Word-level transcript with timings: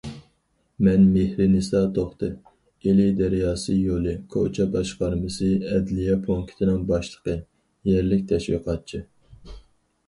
مەن 0.85 1.03
مېھرىنىسا 1.17 1.81
توختى، 1.97 2.29
ئىلى 2.87 3.05
دەرياسى 3.19 3.75
يولى 3.91 4.15
كوچا 4.37 4.67
باشقارمىسى 4.77 5.51
ئەدلىيە 5.75 6.17
پونكىتىنىڭ 6.27 6.83
باشلىقى، 6.95 7.39
يەرلىك 7.95 8.27
تەشۋىقاتچى. 8.35 9.07